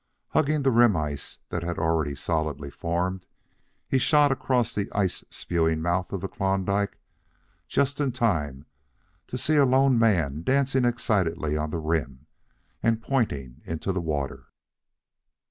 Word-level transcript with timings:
Hugging 0.29 0.63
the 0.63 0.71
rim 0.71 0.97
ice 0.97 1.37
that 1.49 1.61
had 1.61 1.77
already 1.77 2.15
solidly 2.15 2.71
formed, 2.71 3.27
he 3.87 3.99
shot 3.99 4.31
across 4.31 4.73
the 4.73 4.91
ice 4.93 5.23
spewing 5.29 5.79
mouth 5.79 6.11
of 6.11 6.21
the 6.21 6.27
Klondike 6.27 6.97
just 7.67 8.01
in 8.01 8.11
time 8.11 8.65
to 9.27 9.37
see 9.37 9.57
a 9.57 9.63
lone 9.63 9.99
man 9.99 10.41
dancing 10.41 10.85
excitedly 10.85 11.55
on 11.55 11.69
the 11.69 11.77
rim 11.77 12.25
and 12.81 12.99
pointing 13.03 13.61
into 13.65 13.91
the 13.91 14.01
water. 14.01 14.47